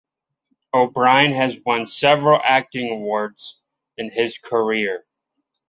O'Brien 0.73 1.31
has 1.33 1.59
won 1.63 1.85
several 1.85 2.41
acting 2.43 2.91
awards 2.91 3.61
in 3.99 4.09
his 4.09 4.35
career. 4.39 5.05